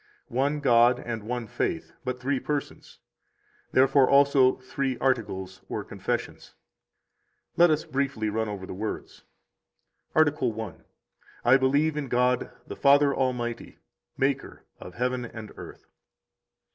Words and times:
One 0.33 0.61
God 0.61 0.99
and 0.99 1.21
one 1.21 1.45
faith, 1.45 1.91
but 2.03 2.19
three 2.19 2.39
persons, 2.39 2.97
therefore 3.71 4.09
also 4.09 4.57
three 4.57 4.97
articles 4.97 5.61
or 5.69 5.83
confessions. 5.83 6.55
8 7.53 7.57
Let 7.59 7.69
us 7.69 7.85
briefly 7.85 8.27
run 8.27 8.49
over 8.49 8.65
the 8.65 8.73
words. 8.73 9.25
Article 10.15 10.51
I. 10.59 10.71
9 10.71 10.83
I 11.45 11.57
believe 11.57 11.95
in 11.97 12.07
God 12.07 12.49
the 12.65 12.75
Father 12.75 13.13
Almighty, 13.15 13.77
Maker 14.17 14.63
of 14.79 14.95
heaven 14.95 15.23
and 15.23 15.51
earth. 15.55 15.85